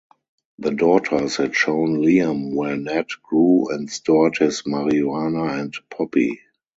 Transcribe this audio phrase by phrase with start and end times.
[0.57, 6.39] The daughters had shown Liam where Ned grew and stored his marijuana and poppy.